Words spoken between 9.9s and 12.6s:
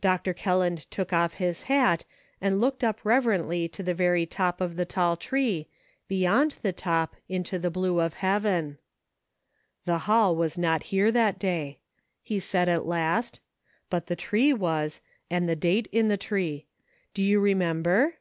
hall was not here that day," he